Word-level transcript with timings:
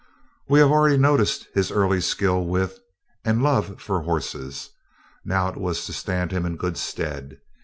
We 0.49 0.57
have 0.57 0.71
already 0.71 0.97
noticed 0.97 1.45
his 1.53 1.69
early 1.69 2.01
skill 2.01 2.43
with, 2.47 2.79
and 3.23 3.43
love 3.43 3.79
for 3.79 4.01
horses. 4.01 4.71
Now 5.23 5.47
it 5.49 5.57
was 5.57 5.85
to 5.85 5.93
stand 5.93 6.31
him 6.31 6.43
in 6.43 6.57
good 6.57 6.75
stead. 6.77 7.39